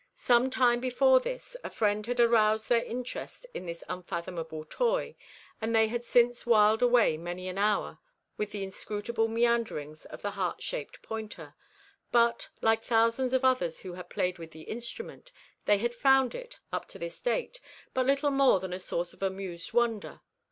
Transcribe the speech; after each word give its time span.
Some 0.15 0.49
time 0.49 0.79
before 0.79 1.19
this 1.19 1.55
a 1.63 1.69
friend 1.69 2.03
had 2.07 2.19
aroused 2.19 2.69
their 2.69 2.83
interest 2.83 3.45
in 3.53 3.67
this 3.67 3.83
unfathomable 3.87 4.65
toy, 4.65 5.15
and 5.61 5.75
they 5.75 5.89
had 5.89 6.03
since 6.03 6.43
whiled 6.43 6.81
away 6.81 7.17
many 7.17 7.47
an 7.47 7.59
hour 7.59 7.99
with 8.35 8.51
the 8.51 8.63
inscrutable 8.63 9.27
meanderings 9.27 10.05
of 10.05 10.23
the 10.23 10.31
heart 10.31 10.63
shaped 10.63 11.03
pointer; 11.03 11.53
but, 12.11 12.49
like 12.61 12.81
thousands 12.81 13.31
of 13.31 13.45
others 13.45 13.81
who 13.81 13.93
had 13.93 14.09
played 14.09 14.39
with 14.39 14.49
the 14.49 14.63
instrument, 14.63 15.31
they 15.65 15.77
had 15.77 15.93
found 15.93 16.33
it, 16.33 16.57
up 16.73 16.87
to 16.87 16.97
this 16.97 17.21
date, 17.21 17.59
but 17.93 18.07
little 18.07 18.31
more 18.31 18.59
than 18.59 18.73
a 18.73 18.79
source 18.79 19.13
of 19.13 19.21
amused 19.21 19.71
wonder. 19.71 20.21